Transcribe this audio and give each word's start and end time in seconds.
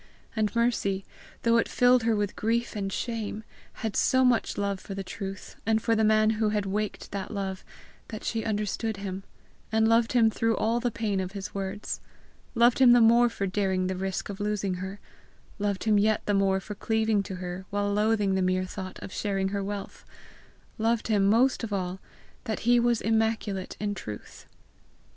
And 0.35 0.55
Mercy, 0.55 1.05
though 1.43 1.57
it 1.57 1.69
filled 1.69 2.01
her 2.01 2.15
with 2.15 2.35
grief 2.35 2.75
and 2.75 2.91
shame, 2.91 3.43
had 3.85 3.95
so 3.95 4.25
much 4.25 4.57
love 4.57 4.79
for 4.79 4.95
the 4.95 5.03
truth, 5.03 5.57
and 5.63 5.79
for 5.79 5.95
the 5.95 6.03
man 6.03 6.31
who 6.31 6.49
had 6.49 6.65
waked 6.65 7.11
that 7.11 7.29
love, 7.29 7.63
that 8.07 8.23
she 8.23 8.43
understood 8.43 8.97
him, 8.97 9.21
and 9.71 9.87
loved 9.87 10.13
him 10.13 10.31
through 10.31 10.57
all 10.57 10.79
the 10.79 10.89
pain 10.89 11.19
of 11.19 11.33
his 11.33 11.53
words; 11.53 12.01
loved 12.55 12.79
him 12.79 12.93
the 12.93 12.99
more 12.99 13.29
for 13.29 13.45
daring 13.45 13.85
the 13.85 13.95
risk 13.95 14.27
of 14.27 14.39
losing 14.39 14.73
her; 14.81 14.99
loved 15.59 15.83
him 15.83 15.99
yet 15.99 16.25
the 16.25 16.33
more 16.33 16.59
for 16.59 16.73
cleaving 16.73 17.21
to 17.21 17.35
her 17.35 17.65
while 17.69 17.93
loathing 17.93 18.33
the 18.33 18.41
mere 18.41 18.65
thought 18.65 18.97
of 19.03 19.13
sharing 19.13 19.49
her 19.49 19.63
wealth; 19.63 20.03
loved 20.79 21.09
him 21.09 21.27
most 21.27 21.63
of 21.63 21.71
all 21.71 21.99
that 22.45 22.61
he 22.61 22.79
was 22.79 23.01
immaculate 23.01 23.77
in 23.79 23.93
truth. 23.93 24.47